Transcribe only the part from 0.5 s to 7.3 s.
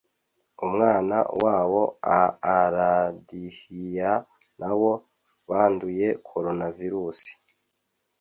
umwana wabo aaradhya nabo banduye coronavirus